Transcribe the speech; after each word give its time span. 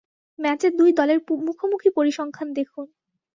ম্যাচে 0.39 0.67
দুই 0.79 0.91
দলের 0.99 1.19
মুখোমুখি 1.47 1.89
পরিসংখ্যান 1.97 2.49
দেখুন। 2.53 2.85